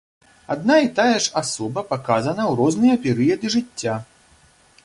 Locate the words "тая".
0.99-1.17